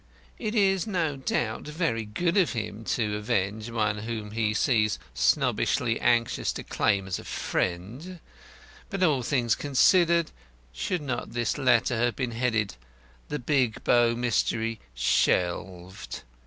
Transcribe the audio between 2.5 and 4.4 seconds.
him to undertake to avenge one whom